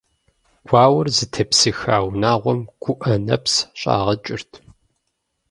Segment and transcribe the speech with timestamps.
[0.67, 4.51] Гуауэр зытепсыха унагъуэм гуӀэ нэпс щӀагъэкӀырт.